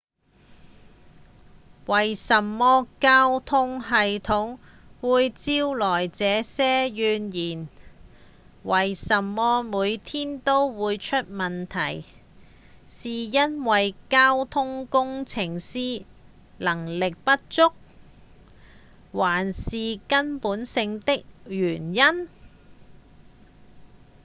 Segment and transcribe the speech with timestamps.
[1.85, 3.87] 為什麼交通系
[4.19, 4.57] 統
[4.99, 7.69] 會招來這些怨言
[8.63, 12.03] 為什麼每天都會出問題？
[12.87, 16.05] 是因為交通工程師
[16.57, 17.71] 能力不足？
[19.11, 22.27] 還是有更根本性的原因？